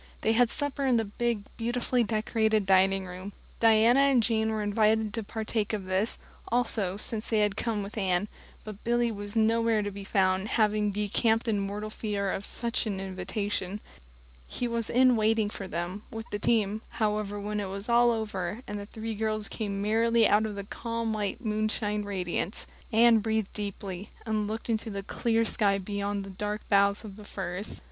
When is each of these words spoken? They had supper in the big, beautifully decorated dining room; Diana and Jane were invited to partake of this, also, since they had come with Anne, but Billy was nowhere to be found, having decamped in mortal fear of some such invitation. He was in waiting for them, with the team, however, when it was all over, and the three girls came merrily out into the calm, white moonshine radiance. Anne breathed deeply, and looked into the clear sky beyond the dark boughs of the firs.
They 0.21 0.31
had 0.31 0.49
supper 0.49 0.83
in 0.87 0.97
the 0.97 1.05
big, 1.05 1.43
beautifully 1.57 2.03
decorated 2.03 2.65
dining 2.65 3.05
room; 3.05 3.33
Diana 3.59 3.99
and 3.99 4.23
Jane 4.23 4.49
were 4.49 4.63
invited 4.63 5.13
to 5.13 5.21
partake 5.21 5.73
of 5.73 5.85
this, 5.85 6.17
also, 6.47 6.97
since 6.97 7.27
they 7.29 7.41
had 7.41 7.55
come 7.55 7.83
with 7.83 7.95
Anne, 7.99 8.27
but 8.63 8.83
Billy 8.83 9.11
was 9.11 9.35
nowhere 9.35 9.83
to 9.83 9.91
be 9.91 10.03
found, 10.03 10.47
having 10.47 10.89
decamped 10.89 11.47
in 11.47 11.59
mortal 11.59 11.91
fear 11.91 12.31
of 12.31 12.47
some 12.47 12.69
such 12.71 12.87
invitation. 12.87 13.79
He 14.47 14.67
was 14.67 14.89
in 14.89 15.15
waiting 15.17 15.51
for 15.51 15.67
them, 15.67 16.01
with 16.09 16.25
the 16.31 16.39
team, 16.39 16.81
however, 16.97 17.39
when 17.39 17.59
it 17.59 17.69
was 17.69 17.87
all 17.87 18.09
over, 18.09 18.63
and 18.67 18.79
the 18.79 18.87
three 18.87 19.13
girls 19.13 19.47
came 19.47 19.83
merrily 19.83 20.27
out 20.27 20.37
into 20.45 20.53
the 20.53 20.63
calm, 20.63 21.13
white 21.13 21.45
moonshine 21.45 22.03
radiance. 22.05 22.65
Anne 22.91 23.19
breathed 23.19 23.53
deeply, 23.53 24.09
and 24.25 24.47
looked 24.47 24.67
into 24.67 24.89
the 24.89 25.03
clear 25.03 25.45
sky 25.45 25.77
beyond 25.77 26.23
the 26.23 26.31
dark 26.31 26.67
boughs 26.69 27.05
of 27.05 27.17
the 27.17 27.23
firs. 27.23 27.79